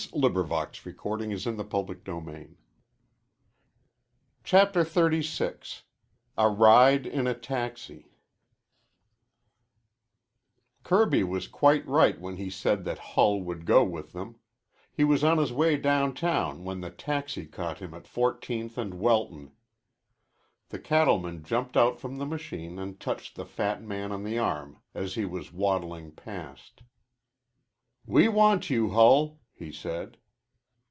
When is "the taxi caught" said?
16.81-17.77